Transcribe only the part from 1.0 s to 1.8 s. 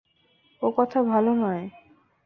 ভালো নয়।